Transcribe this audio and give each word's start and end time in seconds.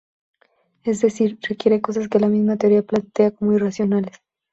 Es 0.83 1.01
decir, 1.01 1.37
requiere 1.47 1.79
cosas 1.79 2.07
que 2.07 2.19
la 2.19 2.27
misma 2.27 2.57
teoría 2.57 2.81
plantea 2.81 3.29
como 3.29 3.53
irracionales. 3.53 4.17